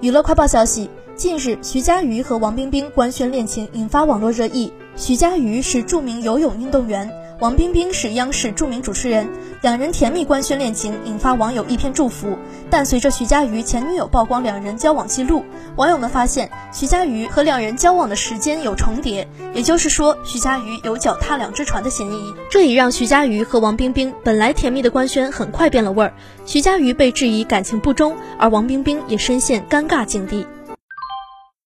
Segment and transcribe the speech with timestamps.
[0.00, 4.72] 娱乐快报消息：近日，徐嘉余和王冰冰官宣恋情，引发网络热议。
[4.96, 7.10] 徐嘉余是著名游泳运动员，
[7.42, 9.28] 王冰冰是央视著名主持人，
[9.62, 12.38] 两人甜蜜官宣恋情，引发网友一片祝福。
[12.70, 15.44] 但随着徐嘉余前女友曝光两人交往记录，
[15.74, 22.32] 网友们发现徐嘉余和两人交往的时间有重叠，也就是说，徐嘉余有脚踏两只船的嫌疑。
[22.48, 26.14] 这也让徐嘉余和王冰冰本来甜蜜的官宣很快变了味儿。
[26.46, 30.46] 徐嘉余被质疑感情不忠，而王冰冰也深陷尴尬境地。